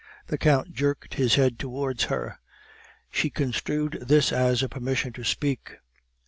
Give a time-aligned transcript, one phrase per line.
[0.29, 2.39] The Count jerked his head towards her;
[3.11, 5.77] she construed this as a permission to speak.